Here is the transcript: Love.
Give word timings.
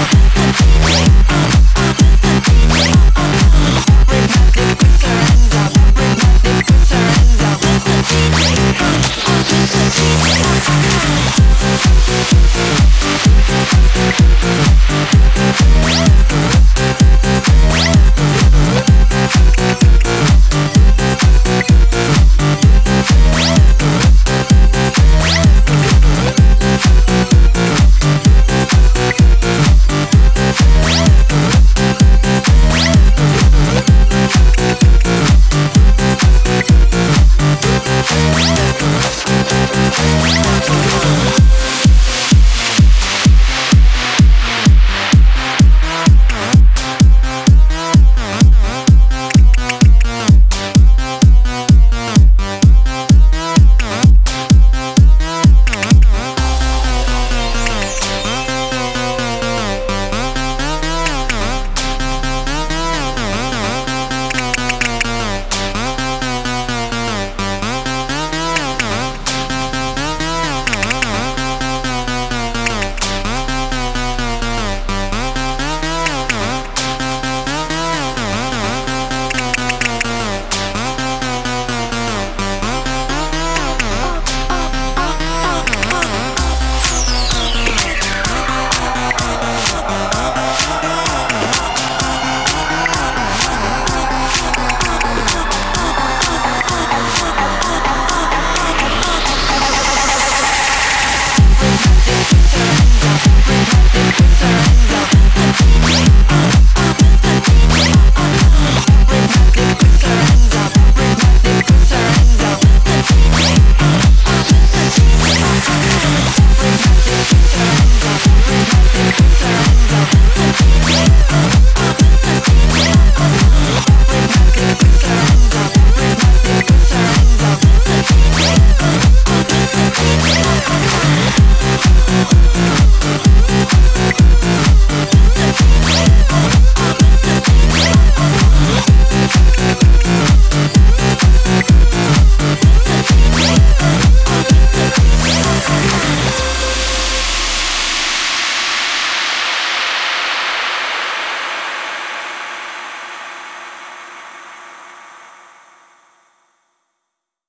Love. 0.00 0.39